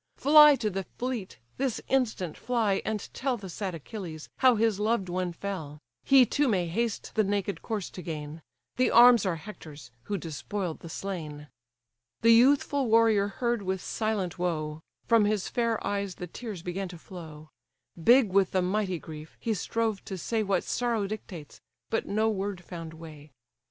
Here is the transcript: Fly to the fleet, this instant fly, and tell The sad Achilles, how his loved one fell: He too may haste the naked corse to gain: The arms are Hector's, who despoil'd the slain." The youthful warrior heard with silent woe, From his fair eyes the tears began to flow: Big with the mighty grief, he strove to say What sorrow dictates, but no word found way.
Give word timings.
Fly 0.17 0.55
to 0.55 0.71
the 0.71 0.85
fleet, 0.97 1.37
this 1.57 1.79
instant 1.87 2.35
fly, 2.35 2.81
and 2.83 3.07
tell 3.13 3.37
The 3.37 3.49
sad 3.49 3.75
Achilles, 3.75 4.29
how 4.37 4.55
his 4.55 4.79
loved 4.79 5.09
one 5.09 5.31
fell: 5.31 5.77
He 6.03 6.25
too 6.25 6.47
may 6.47 6.65
haste 6.65 7.11
the 7.13 7.23
naked 7.23 7.61
corse 7.61 7.91
to 7.91 8.01
gain: 8.01 8.41
The 8.77 8.89
arms 8.89 9.27
are 9.27 9.35
Hector's, 9.35 9.91
who 10.05 10.17
despoil'd 10.17 10.79
the 10.79 10.89
slain." 10.89 11.49
The 12.21 12.31
youthful 12.31 12.87
warrior 12.89 13.27
heard 13.27 13.61
with 13.61 13.79
silent 13.79 14.39
woe, 14.39 14.81
From 15.05 15.25
his 15.25 15.47
fair 15.47 15.77
eyes 15.85 16.15
the 16.15 16.25
tears 16.25 16.63
began 16.63 16.87
to 16.87 16.97
flow: 16.97 17.49
Big 18.03 18.33
with 18.33 18.53
the 18.53 18.63
mighty 18.63 18.97
grief, 18.97 19.37
he 19.39 19.53
strove 19.53 20.03
to 20.05 20.17
say 20.17 20.41
What 20.41 20.63
sorrow 20.63 21.05
dictates, 21.05 21.61
but 21.91 22.07
no 22.07 22.27
word 22.27 22.63
found 22.63 22.95
way. 22.95 23.29